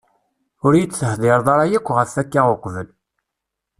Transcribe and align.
Ur 0.65 0.73
yi-d-tehdireḍ 0.75 1.47
ara 1.53 1.71
yakk 1.71 1.87
ɣef 1.97 2.11
akka 2.21 2.41
uqbel. 2.55 2.87